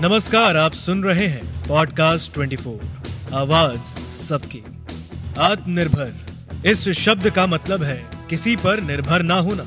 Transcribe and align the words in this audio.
नमस्कार, 0.00 0.56
आप 0.56 0.72
सुन 0.72 1.04
रहे 1.04 1.26
हैं 1.26 1.68
पॉडकास्ट 1.68 2.32
24 2.32 2.80
आवाज़ 3.32 3.80
सबकी। 4.14 4.64
आत्मनिर्भर। 5.38 6.14
इस 6.66 6.88
शब्द 6.88 7.30
का 7.30 7.46
मतलब 7.46 7.82
है 7.82 8.06
किसी 8.30 8.56
पर 8.56 8.80
निर्भर 8.80 9.22
ना 9.22 9.34
होना 9.34 9.66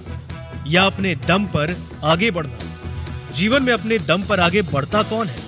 या 0.68 0.84
अपने 0.84 1.16
दम 1.16 1.46
पर 1.46 1.78
आगे 2.04 2.32
बढ़ना। 2.32 2.58
जीवन 3.36 3.64
में 3.64 3.74
अपने 3.74 3.98
दम 3.98 4.24
पर 4.24 4.40
आगे 4.40 4.62
बढ़ता 4.62 5.04
कौन 5.04 5.28
है 5.28 5.40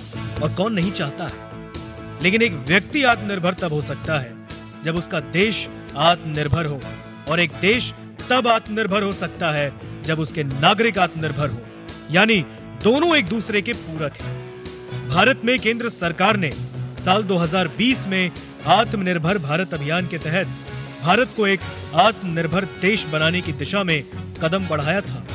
और 0.42 0.54
कौन 0.54 0.72
नहीं 0.72 0.92
चाहता 0.92 1.24
है? 1.24 1.34
लेकिन 2.22 2.42
एक 2.42 2.52
व्यक्ति 2.52 3.02
आत्मनिर्भर 3.02 3.54
तब 3.54 3.72
हो 3.72 3.82
सकता 3.82 4.20
है 4.20 4.34
जब 4.84 4.96
उसका 4.96 5.20
देश 5.20 5.68
आत्मनिर्भर 5.96 6.66
हो 6.66 6.80
और 7.28 7.40
एक 7.40 7.52
देश 7.60 7.94
तब 8.30 8.48
आत्मनिर्भर 8.48 9.02
हो 9.02 9.12
सकता 9.12 9.50
है 9.50 9.72
जब 10.04 10.18
उसके 10.18 10.44
नागरिक 10.44 10.98
आत्मनिर्भर 10.98 11.50
हो। 11.50 11.58
यानी 12.10 12.46
दोनों 12.84 13.16
एक 13.16 13.26
दूसरे 13.26 13.62
के 13.62 13.72
पूरक 13.72 14.12
हैं। 14.14 14.41
भारत 15.12 15.40
में 15.44 15.58
केंद्र 15.58 15.88
सरकार 15.88 16.36
ने 16.36 16.50
साल 16.98 17.22
2020 17.22 18.06
में 18.06 18.30
आत्मनिर्भर 18.66 19.38
भारत 19.38 19.74
अभियान 19.74 20.06
के 20.06 20.18
तहत 20.18 20.46
भारत 21.02 21.30
को 21.36 21.46
एक 21.46 21.60
आत्मनिर्भर 21.94 22.64
देश 22.64 23.06
बनाने 23.06 23.40
की 23.40 23.52
दिशा 23.52 23.84
में 23.84 24.04
कदम 24.42 24.66
बढ़ाया 24.68 25.00
था। 25.00 25.26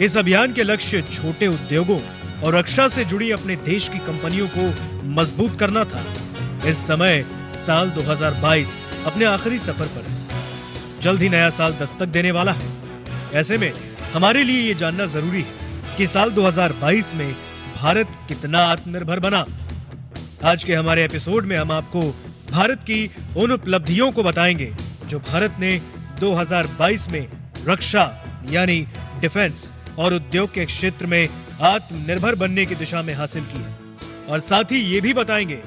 इस 0.00 0.16
अभियान 0.16 0.52
के 0.52 0.62
लक्ष्य 0.62 1.02
छोटे 1.02 1.46
उद्योगों 1.46 2.00
और 2.42 2.54
रक्षा 2.54 2.88
से 2.88 3.04
जुड़ी 3.04 3.30
अपने 3.30 3.56
देश 3.56 3.88
की 3.88 3.98
कंपनियों 3.98 4.48
को 4.58 4.68
मज़बूत 5.20 5.58
करना 5.58 5.84
था। 5.84 6.04
इस 6.66 6.86
समय 6.86 7.24
साल 7.66 7.90
2022 7.90 8.74
अपने 9.06 9.24
आखिरी 9.24 9.58
सफ़र 9.58 9.86
पर 9.86 10.10
है। 10.10 11.00
जल्द 11.00 11.22
ही 11.22 11.28
नया 11.28 11.50
साल 11.50 11.72
दस्तक 11.72 12.06
देने 12.06 12.30
वाला 12.30 12.52
है। 12.52 12.72
ऐसे 13.34 13.58
में 13.58 13.72
हमारे 14.14 14.44
लिए 14.44 14.62
ये 14.62 14.74
जानना 14.74 15.06
ज़रूरी 15.06 15.42
है 15.42 15.96
कि 15.96 16.06
साल 16.06 16.30
2022 16.30 17.14
में 17.14 17.34
भारत 17.82 18.08
कितना 18.28 18.58
आत्मनिर्भर 18.58 19.20
बना। 19.20 19.46
आज 20.44 20.64
के 20.64 20.74
हमारे 20.74 21.04
एपिसोड 21.04 21.44
में 21.44 21.56
हम 21.56 21.72
आपको 21.72 22.02
भारत 22.50 22.78
की 22.78 23.10
उन 23.36 23.52
उपलब्धियों 23.52 24.12
को 24.12 24.22
बताएँगे, 24.22 24.74
जो 25.06 25.18
भारत 25.18 25.56
ने 25.60 25.80
2022 26.20 27.08
में 27.08 27.28
रक्षा, 27.68 28.24
यानी 28.50 28.86
डिफेंस 29.20 29.72
और 29.98 30.14
उद्योग 30.14 30.52
के 30.52 30.64
क्षेत्र 30.64 31.06
में 31.06 31.28
आत्मनिर्भर 31.62 32.34
बनने 32.34 32.66
की 32.66 32.74
दिशा 32.74 33.02
में 33.02 33.14
हासिल 33.14 33.44
की 33.44 33.58
है। 33.58 33.74
और 34.28 34.40
साथ 34.40 34.64
ही 34.64 34.78
ये 34.78 35.00
भी 35.00 35.14
बताएँगे 35.14 35.60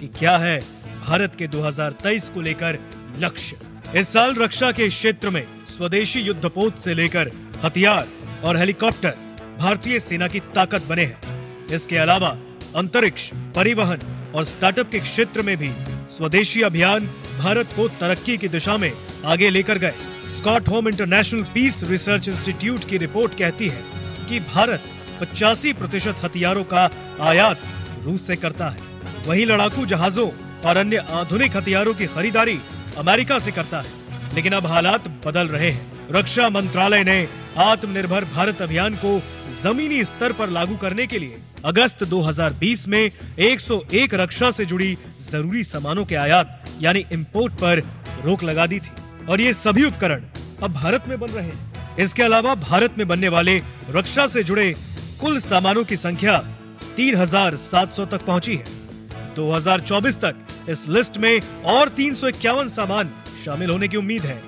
कि 0.00 0.06
क्या 0.18 0.38
है 0.38 0.60
भारत 1.06 1.36
के 1.38 1.46
2023 1.46 2.30
को 2.30 2.40
लेकर 2.40 2.78
लक्ष्य। 3.18 3.56
इस 3.98 4.12
साल 4.12 4.34
रक्षा 4.34 4.72
के 4.72 4.88
क्षेत्र 4.88 5.30
में 5.30 5.46
स्वदेशी 5.66 6.20
युद्धपोत 6.20 6.78
से 6.78 6.94
लेकर 6.94 7.30
हथियार 7.64 8.06
और 8.44 8.56
हेलीकॉप्टर 8.56 9.14
भारतीय 9.60 10.00
सेना 10.00 10.28
की 10.28 10.40
ताकत 10.40 10.82
बने 10.82 11.04
हैं। 11.04 11.29
इसके 11.72 11.96
अलावा 11.96 12.36
अंतरिक्ष, 12.76 13.30
परिवहन 13.34 14.32
और 14.34 14.44
स्टार्टअप 14.44 14.90
के 14.90 15.00
क्षेत्र 15.00 15.42
में 15.42 15.56
भी 15.56 15.70
स्वदेशी 16.10 16.62
अभियान 16.62 17.06
भारत 17.38 17.66
को 17.76 17.88
तरक्की 17.88 18.36
की 18.38 18.48
दिशा 18.48 18.76
में 18.76 18.92
आगे 19.24 19.50
लेकर 19.50 19.78
गए। 19.78 19.94
Stockholm 20.68 20.88
International 20.88 21.42
Peace 21.54 21.82
Research 21.84 22.28
Institute 22.28 22.84
की 22.84 22.96
रिपोर्ट 22.96 23.38
कहती 23.38 23.68
है 23.68 23.82
कि 24.28 24.40
भारत 24.40 24.82
पचासी 25.20 25.72
प्रतिशत 25.72 26.16
हथियारों 26.24 26.64
का 26.64 26.90
आयात 27.20 27.60
रूस 28.02 28.26
से 28.26 28.36
करता 28.36 28.68
है। 28.68 28.78
वही 29.26 29.44
लड़ाकू 29.44 29.86
जहाजों 29.86 30.30
और 30.64 30.76
अन्य 30.76 30.96
आधुनिक 30.96 31.56
हथियारों 31.56 31.94
की 31.94 32.06
खरीदारी 32.06 32.58
अमेरिका 32.98 33.38
से 33.38 33.52
करता 33.52 33.80
है। 33.80 34.34
लेकिन 34.34 34.52
अब 34.52 34.66
हालात 34.66 35.08
बदल 35.26 35.48
रहे 35.48 35.70
हैं। 35.70 36.08
रक्षा 36.10 36.48
मंत्रालय 36.48 37.04
ने 37.04 37.28
आत्मनिर्भर 37.58 38.24
भारत 38.24 38.62
अभियान 38.62 38.94
को 38.94 39.20
जमीनी 39.62 40.04
स्तर 40.04 40.32
पर 40.32 40.48
लागू 40.48 40.76
करने 40.76 41.06
के 41.06 41.18
लिए 41.18 41.38
अगस्त 41.64 42.04
2020 42.04 42.86
में 42.88 43.10
101 43.38 44.14
रक्षा 44.14 44.50
से 44.50 44.64
जुड़ी 44.64 44.96
ज़रूरी 45.30 45.64
सामानों 45.64 46.04
के 46.04 46.14
आयात 46.14 46.64
यानी 46.82 47.04
इंपोर्ट 47.12 47.52
पर 47.52 47.78
रोक 48.24 48.44
लगा 48.44 48.66
दी 48.66 48.80
थी। 48.80 49.26
और 49.26 49.40
ये 49.40 49.52
सभी 49.54 49.84
उपकरण 49.84 50.22
अब 50.62 50.72
भारत 50.72 51.04
में 51.08 51.20
बन 51.20 51.26
रहे 51.26 51.44
हैं। 51.44 51.96
इसके 51.98 52.22
अलावा 52.22 52.54
भारत 52.54 52.98
में 52.98 53.08
बनने 53.08 53.28
वाले 53.28 53.62
रक्षा 53.90 54.26
से 54.26 54.44
जुड़े 54.44 54.74
कुल 55.20 55.40
सामानों 55.40 55.84
की 55.84 55.96
संख्या 55.96 56.38
3,700 56.96 58.06
तक 58.06 58.24
पहुँची 58.26 58.56
है। 58.56 58.64
2024 59.34 60.16
तक 60.16 60.36
इस 60.68 60.88
लिस्ट 60.88 61.18
में 61.18 61.40
और 61.64 61.88
तीन 61.88 62.14
सौ 62.14 62.28
इक्यावन 62.28 62.68
सामान 62.68 63.10
शामिल 63.44 63.70
होने 63.70 63.88
की 63.88 63.96
उम्मीद 63.96 64.22
है। 64.22 64.42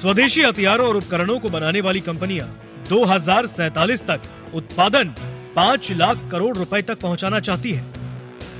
स्वदेशी 0.00 0.42
हथियारों 0.42 0.88
और 0.88 0.96
उपकरणों 0.96 1.38
को 1.38 1.48
बनाने 1.48 1.80
वाली 1.80 2.00
कंपनियाँ 2.00 2.48
दो 2.88 3.04
तक 4.02 4.20
उत्पादन 4.54 5.14
पाँच 5.58 5.90
लाख 5.92 6.18
करोड़ 6.32 6.56
रुपए 6.56 6.82
तक 6.82 7.00
पहुंचाना 7.00 7.40
चाहती 7.40 7.72
है। 7.72 7.84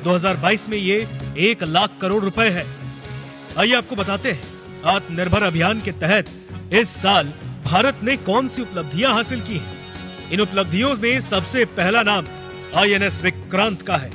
2022 0.04 0.68
में 0.68 0.78
ये 0.78 0.96
एक 1.38 1.62
लाख 1.62 1.90
करोड़ 2.00 2.24
रुपए 2.24 2.48
है। 2.48 2.64
आइए 3.58 3.74
आपको 3.74 3.96
बताते 3.96 4.32
हैं, 4.32 4.42
आत्मनिर्भर 4.84 5.42
अभियान 5.42 5.80
के 5.80 5.92
तहत 5.92 6.30
इस 6.72 6.88
साल 6.88 7.32
भारत 7.64 8.00
ने 8.02 8.16
कौन 8.16 8.48
सी 8.48 8.62
उपलब्धियाँ 8.62 9.14
हासिल 9.14 9.40
की 9.40 9.58
हैं? 9.58 9.76
इन 10.32 10.40
उपलब्धियों 10.40 10.96
में 10.96 11.20
सबसे 11.20 11.64
पहला 11.64 12.02
नाम 12.02 12.26
आईएनएस 12.76 13.22
विक्रांत 13.22 13.82
का 13.82 13.96
है, 13.96 14.10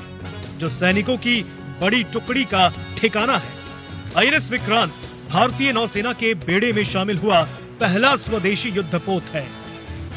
जो 0.57 0.69
सैनिकों 0.69 1.17
की 1.17 1.41
बड़ी 1.81 2.03
टुकड़ी 2.03 2.43
का 2.43 2.73
ठिकाना 2.97 3.37
है। 3.37 3.53
आईएनएस 4.17 4.51
विक्रांत 4.51 4.93
भारतीय 5.31 5.73
नौसेना 5.73 6.13
के 6.13 6.33
बेड़े 6.33 6.73
में 6.73 6.83
शामिल 6.83 7.17
हुआ 7.17 7.43
पहला 7.79 8.15
स्वदेशी 8.15 8.69
युद्धपोत 8.69 9.23
है। 9.23 9.62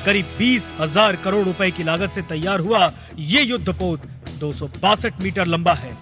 करीब 0.06 0.24
बीस 0.38 0.70
हज़ार 0.80 1.16
करोड़ 1.16 1.44
रुपए 1.44 1.70
की 1.70 1.82
लागत 1.82 2.10
से 2.10 2.22
तैयार 2.24 2.60
हुआ 2.60 2.90
ये 3.20 3.40
युद्धपोत 3.42 4.02
दो 4.40 4.52
मीटर 5.22 5.46
लंबा 5.46 5.72
है। 5.74 5.92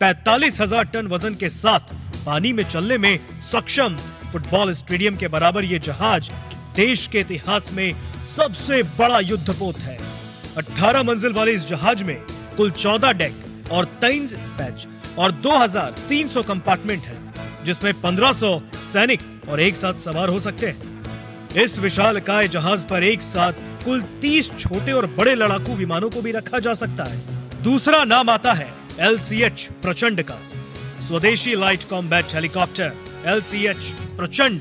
पैतालीस 0.00 0.60
हज़ार 0.60 0.84
टन 0.86 1.06
वज़न 1.06 1.34
के 1.34 1.48
साथ 1.48 1.94
पानी 2.26 2.52
में 2.52 2.62
चलने 2.64 2.98
में 2.98 3.18
सक्षम 3.42 3.96
फुटबॉल 4.32 4.72
स्टेडियम 4.72 5.16
के 5.16 5.28
बराबर 5.28 5.64
ये 5.64 5.78
जहाज़ 5.80 6.30
देश 6.76 7.06
के 7.06 7.20
इतिहास 7.20 7.72
में 7.72 7.92
सबसे 8.26 8.82
बड़ा 8.98 9.20
युद्धपोत 9.20 9.78
है। 9.78 9.98
18 10.58 11.02
मंजिल 11.04 11.32
वाले 11.32 11.52
इस 11.52 11.68
जहाज़ 11.68 12.04
में 12.04 12.16
कुल 12.56 12.70
14 12.72 13.12
डेक 13.14 13.70
और 13.72 13.84
तीन 14.00 14.26
बैच 14.58 14.86
और 15.18 15.40
2300 15.42 16.42
कंपार्टमेंट 16.44 17.02
हैं, 17.02 17.64
जिसमें 17.64 17.92
1500 17.94 18.58
सैनिक 18.84 19.20
और 19.48 19.60
एक 19.60 19.76
साथ 19.76 20.00
सवार 20.00 20.28
हो 20.28 20.40
सकते 20.40 20.66
हैं। 20.66 20.89
इस 21.56 21.78
विशाल 21.78 22.18
काय 22.20 22.48
जहाज़ 22.48 22.84
पर 22.86 23.02
एक 23.02 23.22
साथ 23.22 23.52
कुल 23.84 24.02
30 24.22 24.50
छोटे 24.58 24.92
और 24.92 25.06
बड़े 25.06 25.34
लड़ाकू 25.34 25.74
विमानों 25.74 26.10
को 26.10 26.20
भी 26.22 26.32
रखा 26.32 26.58
जा 26.58 26.74
सकता 26.74 27.04
है। 27.04 27.62
दूसरा 27.62 28.04
नाम 28.04 28.30
आता 28.30 28.52
है 28.52 28.68
एलसीएच 29.00 29.68
प्रचंड 29.82 30.22
का। 30.22 30.38
स्वदेशी 31.00 31.54
लाइट 31.54 31.84
कॉम्बैट 31.84 32.34
हेलीकॉप्टर 32.34 32.92
एलसीएच 33.26 33.90
प्रचंड। 34.16 34.60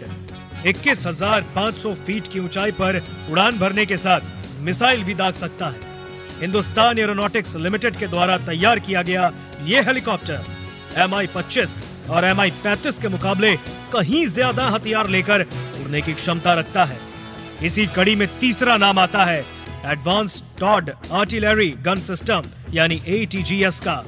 21,500 0.66 1.94
फीट 1.96 2.28
की 2.28 2.40
ऊंचाई 2.40 2.72
पर 2.72 3.02
उड़ान 3.32 3.60
भरने 3.60 3.86
के 3.86 3.98
साथ 3.98 4.22
मिसाइल 4.62 5.04
भी 5.04 5.14
दाग 5.14 5.34
सकता 5.34 5.68
है। 5.68 5.88
हिंदुस्तान 6.42 7.00
एरोनॉटिक्स 7.00 7.56
लिमिटेड 7.56 7.96
के 7.96 8.08
द्वारा 8.08 8.38
तैयार 8.38 8.80
किया 8.80 9.02
गया 9.02 9.32
ये 9.64 9.82
हेलीकॉप्टर 9.82 10.46
एम 10.98 11.14
आई 11.16 11.28
पच्चीस 11.28 11.82
और 12.10 12.26
एम 12.26 12.40
आई 12.42 12.52
पैंतीस 12.64 12.98
के 13.00 13.08
मुकाबले 13.08 13.56
कहीं 13.94 14.26
ज़्यादा 14.28 14.68
हथियार 14.68 15.08
लेकर 15.10 15.42
उड़ने 15.42 16.02
की 16.02 16.14
क्षमता 16.14 16.54
रखता 16.54 16.84
है। 16.86 16.98
इसी 17.64 17.86
कड़ी 17.88 18.16
में 18.16 18.28
तीसरा 18.40 18.78
नाम 18.78 19.00
आता 19.00 19.26
है 19.26 19.40
advance 19.86 20.42
towed 20.60 20.92
artillery 21.12 21.70
gun 21.86 22.00
system 22.02 22.44
यानी 22.74 23.02
एटीजीएस 23.08 23.80
का। 23.80 24.04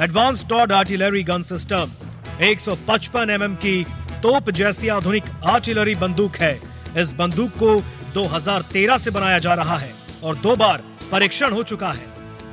Advance 0.00 0.44
towed 0.48 0.72
artillery 0.72 1.22
gun 1.22 1.42
system 1.42 1.90
155 2.44 3.30
mm 3.30 3.54
की 3.56 3.82
तोप 4.22 4.50
जैसी 4.52 4.88
आधुनिक 4.88 5.24
आर्टिलरी 5.46 5.94
बंदूक 5.96 6.36
है। 6.36 6.58
इस 6.96 7.12
बंदूक 7.12 7.50
को 7.58 7.74
2013 8.14 8.98
से 8.98 9.10
बनाया 9.10 9.38
जा 9.38 9.54
रहा 9.54 9.76
है 9.78 9.92
और 10.24 10.36
दो 10.36 10.56
बार 10.56 10.82
परीक्षण 11.12 11.52
हो 11.52 11.62
चुका 11.62 11.90
है। 11.90 12.06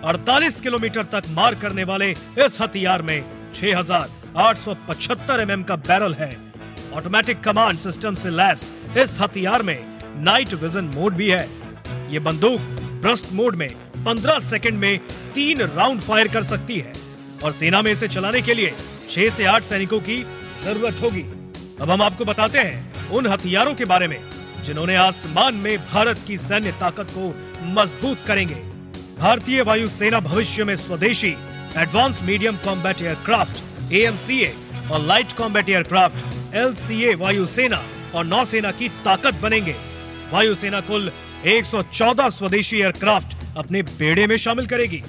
48 0.05 0.59
किलोमीटर 0.61 1.03
तक 1.11 1.29
मार 1.29 1.55
करने 1.55 1.83
वाले 1.83 2.09
इस 2.45 2.57
हथियार 2.61 3.01
में 3.01 3.23
6,875 3.55 5.39
एमएम 5.39 5.63
का 5.63 5.75
बैरल 5.87 6.13
है। 6.13 6.35
ऑटोमेटिक 6.93 7.39
कमांड 7.41 7.77
सिस्टम 7.79 8.13
से 8.13 8.29
लैस 8.29 8.69
इस 8.97 9.17
हथियार 9.21 9.61
में 9.61 9.79
नाइट 10.23 10.53
विजन 10.53 10.85
मोड 10.95 11.13
भी 11.13 11.29
है। 11.29 11.47
ये 12.11 12.19
बंदूक 12.19 12.61
ब्रस्ट 13.01 13.31
मोड 13.33 13.55
में 13.55 13.69
15 14.05 14.39
सेकंड 14.39 14.79
में 14.79 14.99
तीन 15.35 15.61
राउंड 15.61 16.01
फायर 16.01 16.27
कर 16.27 16.43
सकती 16.43 16.77
है 16.79 16.93
और 17.43 17.51
सेना 17.51 17.81
में 17.81 17.91
इसे 17.91 18.07
चलाने 18.07 18.41
के 18.41 18.53
लिए 18.53 18.73
6 19.09 19.29
से 19.29 19.43
8 19.45 19.63
सैनिकों 19.63 19.99
की 19.99 20.17
ज़रूरत 20.63 21.01
होगी। 21.01 21.25
अब 21.81 21.89
हम 21.91 22.01
आपको 22.01 22.25
बताते 22.25 22.59
हैं 22.59 23.09
उन 23.09 23.27
हथियारों 23.27 23.73
के 23.75 23.85
बारे 23.85 24.07
में 24.07 24.19
जिन्होंने 24.63 24.95
आसमान 24.95 25.55
में 25.55 25.77
भारत 25.87 26.19
की 26.27 26.37
सैन्य 26.37 26.71
ताकत 26.79 27.07
को 27.17 27.33
मज़बूत 27.73 28.17
करेंगे। 28.27 28.55
भारतीय 29.19 29.61
वायुसेना 29.61 30.19
भविष्य 30.19 30.63
में 30.63 30.75
स्वदेशी 30.75 31.35
advance 31.77 32.21
medium 32.23 32.55
combat 32.55 33.01
aircraft 33.01 33.93
AMCA 33.93 34.53
और 34.91 34.99
लाइट 34.99 35.33
कॉम्बैट 35.33 35.69
एयरक्राफ्ट 35.69 36.55
एलसीए 36.55 37.15
वायुसेना 37.15 37.81
और 38.15 38.25
नौसेना 38.25 38.71
की 38.71 38.87
ताकत 38.89 39.41
बनेंगे। 39.41 39.75
वायुसेना 40.31 40.79
कुल 40.81 41.11
114 41.45 42.29
स्वदेशी 42.29 42.77
एयरक्राफ्ट 42.77 43.57
अपने 43.57 43.81
बेड़े 43.81 44.27
में 44.27 44.37
शामिल 44.37 44.67
करेगी। 44.67 45.03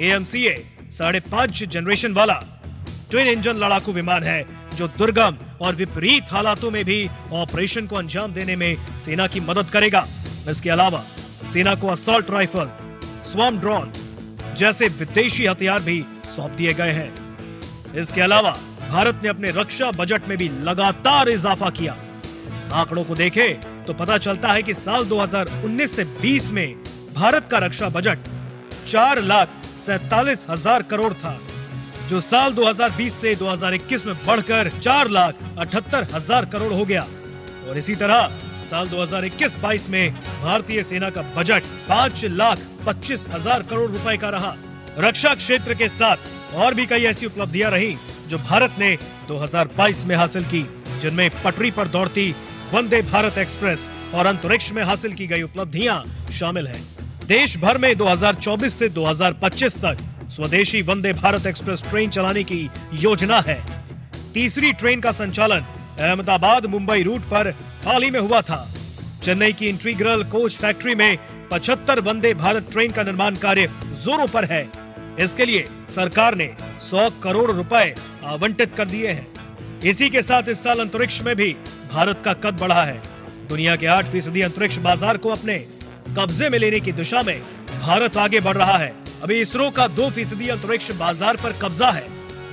एएमसीए 0.00 0.54
साढ़े 0.90 1.20
पाँच 1.20 1.62
जनरेशन 1.64 2.12
वाला। 2.12 2.34
ट्विन 3.10 3.28
इंजन 3.28 3.56
लड़ाकू 3.56 3.92
विमान 3.92 4.22
है, 4.22 4.46
जो 4.76 4.88
दुर्गम 4.88 5.36
और 5.60 5.74
विपरीत 5.74 6.32
हालातों 6.32 6.70
में 6.70 6.84
भी 6.84 7.08
ऑपरेशन 7.32 7.86
को 7.86 7.96
अंजाम 7.96 8.32
देने 8.32 8.56
में 8.56 8.76
सेना 8.98 9.26
की 9.26 9.40
मदद 9.40 9.70
करेगा। 9.70 10.06
इसके 10.48 10.70
अलावा, 10.70 11.04
सेना 11.52 11.74
को 11.74 11.88
असॉल्ट 11.88 12.30
राइफल 12.30 12.70
स्वाम 13.32 13.58
ड्रोन 13.58 13.92
जैसे 14.56 14.88
विदेशी 14.90 15.46
हथियार 15.46 15.80
भी 15.80 16.04
सौंप 16.26 16.50
दिए 16.52 16.72
गए 16.74 16.92
हैं। 16.92 17.94
इसके 17.94 18.20
अलावा, 18.20 18.50
भारत 18.90 19.20
ने 19.22 19.28
अपने 19.28 19.50
रक्षा 19.52 19.90
बजट 19.92 20.28
में 20.28 20.36
भी 20.38 20.48
लगातार 20.62 21.28
इजाफा 21.28 21.70
किया। 21.70 21.96
आंकड़ों 22.72 23.04
को 23.04 23.14
देखें 23.14 23.84
तो 23.84 23.94
पता 23.94 24.18
चलता 24.18 24.48
है 24.48 24.62
कि 24.62 24.74
साल 24.74 25.04
2019 25.06 25.94
से 25.96 26.04
20 26.20 26.50
में 26.50 26.74
भारत 27.14 27.48
का 27.50 27.58
रक्षा 27.58 27.88
बजट 27.88 28.18
चार 28.86 29.20
लाख 29.22 29.48
सैतालीस 29.78 30.46
हज़ार 30.50 30.82
करोड़ 30.82 31.12
था, 31.14 31.38
जो 32.08 32.20
साल 32.22 32.52
2020 32.52 33.14
से 33.14 33.34
2021 33.36 34.06
में 34.06 34.14
बढ़कर 34.26 34.70
चार 34.78 35.08
लाख 35.10 35.34
अठहत्तर 35.58 36.06
हज़ार 36.14 36.44
करोड़ 36.44 36.72
हो 36.72 36.84
गया। 36.84 37.06
और 37.68 37.78
इसी 37.78 37.94
तरह, 37.94 38.30
साल 38.70 38.88
2021-22 38.88 39.88
में 39.90 40.14
भारतीय 40.42 40.82
सेना 40.82 41.10
का 41.10 41.22
बजट 41.36 41.62
पाँच 41.88 42.24
लाख 42.24 42.58
पच्चीस 42.86 43.26
हज़ार 43.32 43.62
करोड़ 43.62 43.90
रुपए 43.90 44.16
का 44.16 44.28
रहा। 44.28 44.54
रक्षा 44.98 45.34
क्षेत्र 45.34 45.74
के 45.74 45.88
साथ 45.88 46.54
और 46.56 46.74
भी 46.74 46.86
कई 46.86 47.04
ऐसी 47.04 47.26
उपलब्धियाँ 47.26 47.70
रही, 47.70 47.96
जो 48.28 48.38
भारत 48.40 48.74
ने 48.78 48.96
2022 49.28 50.04
में 50.06 50.16
हासिल 50.16 50.44
की, 50.44 50.62
जिनमें 51.02 51.28
पटरी 51.44 51.70
पर 51.70 51.88
दौड़ती 51.88 52.30
वंदे 52.72 53.00
भारत 53.02 53.38
एक्सप्रेस 53.38 53.88
और 54.14 54.26
अंतरिक्ष 54.26 54.72
में 54.72 54.82
हासिल 54.84 55.14
की 55.14 55.26
गई 55.26 55.42
उपलब्धियाँ 55.42 56.04
शामिल 56.32 56.66
हैं। 56.66 56.82
देश 57.26 57.56
भर 57.58 57.78
में 57.78 57.94
2024 57.96 58.78
से 58.78 58.88
2025 58.88 59.76
तक 59.76 59.98
स्वदेशी 60.30 60.82
वंदे 60.82 61.12
भारत 61.12 61.46
एक्सप्रेस 61.46 61.82
ट्रेन 61.90 62.10
चलाने 62.10 62.42
की 62.44 62.68
योजना 62.94 63.40
है। 63.40 63.60
तीसरी 64.34 64.72
ट्रेन 64.72 65.00
का 65.00 65.12
संचालन 65.12 65.64
अहमदाबाद 66.00 66.66
मुंबई 66.66 67.02
रूट 67.02 67.22
पर 67.30 67.50
हाल 67.84 68.02
ही 68.02 68.10
में 68.10 68.20
हुआ 68.20 68.40
था। 68.40 68.66
चेन्नई 69.22 69.52
की 69.52 69.66
इंट्रीग्रल 69.68 70.22
कोच 70.24 70.56
फैक्ट्री 70.56 70.94
में 70.94 71.18
75 71.52 71.98
वंदे 71.98 72.32
भारत 72.34 72.70
ट्रेन 72.72 72.92
का 72.92 73.02
निर्माण 73.02 73.34
कार्य 73.36 73.66
जोरों 73.94 74.26
पर 74.26 74.44
है। 74.44 74.62
इसके 75.20 75.44
लिए 75.44 75.64
सरकार 75.90 76.34
ने 76.34 76.44
100 76.80 77.08
करोड़ 77.22 77.50
रुपए 77.50 77.94
आवंटित 78.24 78.74
कर 78.74 78.88
दिए 78.88 79.08
हैं। 79.08 79.26
इसी 79.84 80.08
के 80.10 80.22
साथ 80.22 80.48
इस 80.48 80.62
साल 80.64 80.80
अंतरिक्ष 80.80 81.20
में 81.22 81.34
भी 81.36 81.52
भारत 81.92 82.22
का 82.24 82.32
कद 82.32 82.58
बढ़ा 82.60 82.84
है। 82.84 83.02
दुनिया 83.48 83.76
के 83.76 83.86
आठ 83.86 84.06
फ़ीसदी 84.06 84.40
अंतरिक्ष 84.40 84.78
बाज़ार 84.78 85.16
को 85.16 85.28
अपने 85.28 85.58
कब्जे 86.18 86.48
में 86.48 86.58
लेने 86.58 86.80
की 86.80 86.92
दिशा 86.92 87.22
में 87.22 87.38
भारत 87.82 88.16
आगे 88.16 88.40
बढ़ 88.40 88.56
रहा 88.56 88.76
है। 88.78 88.92
अभी 89.22 89.40
इसरो 89.40 89.70
का 89.70 89.86
दो 89.90 90.10
फ़ीसदी 90.10 90.48
अंतरिक्ष 90.48 90.90
बाज़ार 90.90 91.36
पर 91.36 91.52
कब्जा 91.62 91.90
है। 91.90 92.06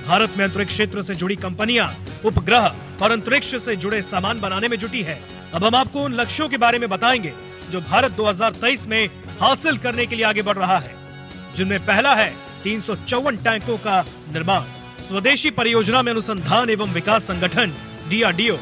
भारत 0.06 0.38
में 0.38 0.44
अंतरिक्ष 0.44 0.72
क्षेत्र 0.72 1.02
से 1.02 1.14
जुड़ी 1.14 1.36
कंपनियाँ, 1.36 1.92
उपग्रह 2.24 2.74
और 3.02 3.10
अंतरिक्ष 3.10 3.54
से 3.64 3.76
जुड़े 3.76 4.02
सामान 4.02 4.40
बनाने 4.40 4.68
में 4.68 4.76
जुटी 4.78 5.02
है। 5.02 5.18
अब 5.54 5.64
हम 5.64 5.74
आपको 5.74 6.02
उन 6.02 6.14
लक्ष्यों 6.14 6.48
के 6.48 6.56
बारे 6.56 6.78
में 6.78 6.88
बताएँगे। 6.88 7.32
जो 7.70 7.80
भारत 7.80 8.16
2023 8.16 8.86
में 8.86 9.06
हासिल 9.40 9.76
करने 9.78 10.06
के 10.06 10.16
लिए 10.16 10.24
आगे 10.24 10.42
बढ़ 10.42 10.56
रहा 10.56 10.78
है, 10.78 10.94
जिनमें 11.56 11.78
पहला 11.86 12.14
है 12.14 12.32
तीन 12.64 12.80
सौ 12.80 12.94
चौवन 12.96 13.36
टैंकों 13.36 13.76
का 13.78 14.00
निर्माण, 14.32 14.62
स्वदेशी 15.08 15.50
परियोजना 15.50 16.02
में 16.02 16.12
अनुसंधान 16.12 16.70
एवं 16.70 16.92
विकास 16.92 17.24
संगठन 17.24 17.72
डीआरडीओ 18.10 18.56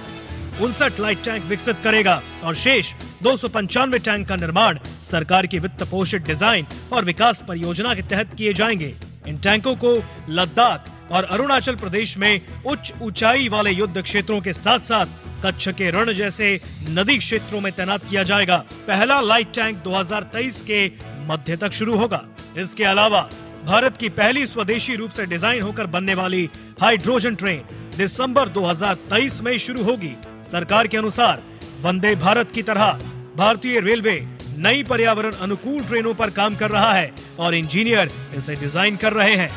उनसठ 0.63 1.01
लाइट 1.01 1.23
टैंक 1.25 1.45
विकसित 1.45 1.77
करेगा 1.85 2.21
और 2.45 2.55
शेष 2.55 2.93
दो 3.23 3.37
सौ 3.37 3.49
पंचानवे 3.49 3.99
टैंक 3.99 4.27
का 4.29 4.37
निर्माण 4.37 4.79
सरकार 5.03 5.47
की 5.47 5.59
वित्त 5.59 5.83
पोषित 5.83 6.23
डिज़ाइन 6.23 6.67
और 6.93 7.05
विकास 7.05 7.43
परियोजना 7.49 7.95
के 7.95 8.03
तहत 8.03 8.35
किए 8.35 8.53
जाएँगे। 8.53 8.95
इन 9.29 9.39
टैंकों 9.39 9.75
को 9.77 9.95
लद्दाख 10.31 11.13
और 11.13 11.25
अरुणाचल 11.25 11.77
प्रदेश 11.77 12.17
में 12.19 12.41
उच्च 12.67 12.93
ऊंचाई 13.03 13.49
वाले 13.49 13.71
युद्ध 13.71 14.03
क्षेत्रों 14.03 14.41
के 14.41 14.53
साथ 14.53 14.81
साथ 14.81 15.07
कच्छ 15.45 15.69
के 15.69 15.91
रण 15.91 16.13
जैसे 16.13 16.59
नदी 16.91 17.19
क्षेत्रों 17.19 17.61
में 17.61 17.73
तैनात 17.73 18.05
किया 18.05 18.23
जाएगा। 18.23 18.57
पहला 18.89 19.21
लाइट 19.21 19.53
टैंक 19.55 19.77
2023 19.83 20.61
के 20.63 20.87
मध्य 21.29 21.57
तक 21.57 21.73
शुरू 21.73 21.97
होगा। 21.97 22.25
इसके 22.59 22.85
अलावा 22.85 23.29
भारत 23.65 23.97
की 23.97 24.09
पहली 24.09 24.47
स्वदेशी 24.47 24.95
रूप 24.97 25.11
से 25.11 25.27
डिज़ाइन 25.27 25.63
होकर 25.63 25.87
बनने 25.87 26.15
वाली 26.15 26.49
हाइड्रोजन 26.81 27.35
ट्रेन 27.35 27.63
दिसंबर 27.97 28.49
2023 28.49 29.41
में 29.43 29.57
शुरू 29.59 29.83
होगी। 29.85 30.15
सरकार 30.45 30.87
के 30.87 30.97
अनुसार 30.97 31.43
वंदे 31.83 32.15
भारत 32.17 32.51
की 32.51 32.63
तरह 32.63 32.99
भारतीय 33.37 33.81
रेलवे 33.81 34.21
नई 34.59 34.83
पर्यावरण 34.83 35.33
अनुकूल 35.43 35.83
ट्रेनों 35.83 36.15
पर 36.15 36.31
काम 36.31 36.55
कर 36.57 36.71
रहा 36.71 36.93
है 36.93 37.13
और 37.39 37.55
इंजीनियर 37.55 38.11
इसे 38.37 38.55
डिज़ाइन 38.57 38.97
कर 38.97 39.13
रहे 39.13 39.35
हैं। 39.37 39.51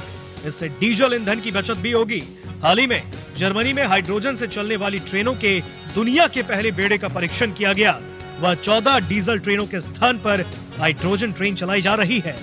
इससे 0.48 0.68
डीजल 0.80 1.14
ईंधन 1.14 1.40
की 1.40 1.52
बचत 1.52 1.78
भी 1.78 1.92
होगी। 1.92 2.22
हाल 2.64 2.80
ही 2.80 2.88
में 2.88 3.02
जर्मनी 3.38 3.74
में 3.74 3.84
हाइड्रोजन 3.86 4.36
से 4.36 4.48
चलने 4.48 4.76
वाली 4.78 5.00
ट्रेनों 5.02 5.34
के 5.36 5.60
दुनिया 5.96 6.28
के 6.28 6.42
पहले 6.44 6.72
बेड़े 6.72 6.98
का 6.98 7.08
परीक्षण 7.10 7.52
किया 7.52 7.74
गया। 7.74 8.00
वह 8.40 8.54
चौदह 8.56 9.00
डीजल 9.08 9.40
ट्रेनों 9.40 9.66
के 9.68 9.80
स्थान 9.82 10.18
पर 10.18 10.42
हाइड्रोजन 10.80 11.32
ट्रेन 11.32 11.56
चलाई 11.56 11.82
जा 11.82 11.94
रही 11.96 12.20
है। 12.20 12.36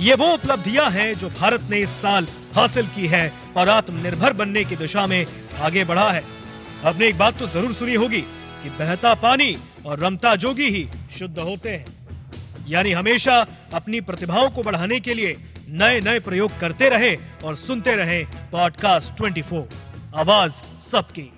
ये 0.00 0.14
वो 0.14 0.32
उपलब्धियाँ 0.34 0.90
हैं 0.90 1.14
जो 1.14 1.28
भारत 1.30 1.68
ने 1.70 1.78
इस 1.80 1.90
साल 2.02 2.26
हासिल 2.54 2.86
की 2.86 3.06
है 3.06 3.32
और 3.56 3.68
आत्मनिर्भर 3.68 4.32
बनने 4.32 4.64
की 4.64 4.76
दिशा 4.76 5.06
में 5.06 5.26
आगे 5.60 5.84
बढ़ा 5.84 6.10
है। 6.10 6.22
आपने 6.84 7.06
एक 7.08 7.18
बात 7.18 7.38
तो 7.38 7.46
ज़रूर 7.48 7.72
सुनी 7.72 7.94
होगी 7.94 8.20
कि 8.62 8.70
बहता 8.78 9.14
पानी 9.22 9.56
और 9.86 9.98
रमता 10.00 10.34
जोगी 10.36 10.68
ही 10.70 10.86
शुद्ध 11.18 11.38
होते 11.38 11.70
हैं। 11.70 12.64
यानी 12.68 12.92
हमेशा 12.92 13.34
अपनी 13.74 14.00
प्रतिभाओं 14.02 14.48
को 14.50 14.62
बढ़ाने 14.62 15.00
के 15.00 15.14
लिए 15.14 15.36
नए 15.68 16.00
नए 16.00 16.20
प्रयोग 16.20 16.58
करते 16.60 16.88
रहे 16.88 17.16
और 17.44 17.56
सुनते 17.56 17.96
रहे 17.96 18.24
पॉडकास्ट 18.52 19.22
24 19.22 19.62
आवाज़ 20.16 20.52
सबकी। 20.80 21.35